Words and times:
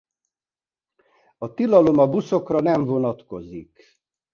A 1.37 1.53
tilalom 1.53 1.97
a 1.99 2.07
buszokra 2.09 2.59
nem 2.61 2.85
vonatkozik. 2.85 3.97